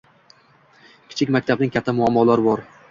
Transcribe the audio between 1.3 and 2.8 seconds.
maktabning katta muammolari bor